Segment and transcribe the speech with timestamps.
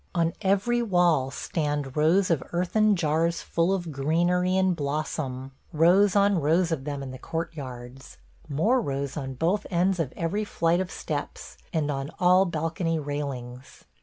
[0.15, 6.41] On every wall stand rows of earthen jars full of greenery and blossom– rows on
[6.41, 8.17] rows of them in the courtyards–
[8.49, 13.83] more rows on both ends of every flight of steps, and on all balcony railings.